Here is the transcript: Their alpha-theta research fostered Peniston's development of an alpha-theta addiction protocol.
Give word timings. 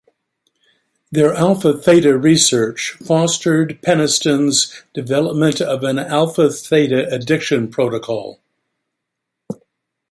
Their 1.11 1.35
alpha-theta 1.35 2.17
research 2.17 2.97
fostered 3.05 3.79
Peniston's 3.83 4.81
development 4.95 5.61
of 5.61 5.83
an 5.83 5.99
alpha-theta 5.99 7.13
addiction 7.13 7.67
protocol. 7.67 8.39